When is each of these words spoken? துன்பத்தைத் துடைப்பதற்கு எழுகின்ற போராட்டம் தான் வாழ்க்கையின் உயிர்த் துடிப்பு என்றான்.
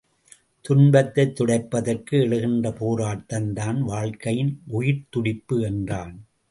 துன்பத்தைத் 0.61 1.35
துடைப்பதற்கு 1.35 2.17
எழுகின்ற 2.17 2.71
போராட்டம் 2.75 3.53
தான் 3.53 3.83
வாழ்க்கையின் 3.83 4.61
உயிர்த் 4.67 5.07
துடிப்பு 5.09 5.61
என்றான். 5.61 6.25